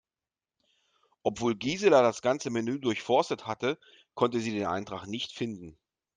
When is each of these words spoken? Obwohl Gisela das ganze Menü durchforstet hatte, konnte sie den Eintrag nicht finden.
Obwohl 1.21 1.53
Gisela 1.55 2.01
das 2.01 2.23
ganze 2.23 2.49
Menü 2.49 2.79
durchforstet 2.79 3.45
hatte, 3.45 3.77
konnte 4.15 4.39
sie 4.39 4.49
den 4.51 4.65
Eintrag 4.65 5.05
nicht 5.05 5.31
finden. 5.31 5.77